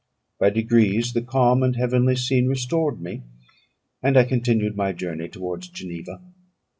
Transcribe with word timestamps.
By 0.39 0.49
degrees 0.49 1.13
the 1.13 1.21
calm 1.21 1.61
and 1.61 1.75
heavenly 1.75 2.15
scene 2.15 2.47
restored 2.47 2.99
me, 2.99 3.21
and 4.01 4.17
I 4.17 4.23
continued 4.23 4.75
my 4.75 4.93
journey 4.93 5.29
towards 5.29 5.67
Geneva. 5.67 6.19